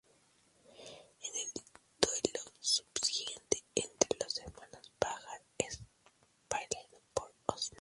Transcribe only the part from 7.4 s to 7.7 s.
Osman.